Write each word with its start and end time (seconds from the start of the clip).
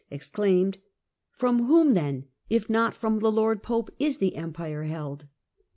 ex 0.09 0.31
claimed:" 0.31 0.79
From 1.37 1.65
whom, 1.67 1.93
then, 1.93 2.25
if 2.49 2.71
not 2.71 2.95
from 2.95 3.19
the 3.19 3.31
lord 3.31 3.61
Pope, 3.61 3.91
is 3.99 4.17
the 4.17 4.35
Empire 4.35 4.85
held 4.85 5.25